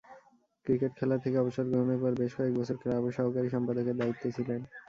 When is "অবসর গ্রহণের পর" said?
1.39-2.11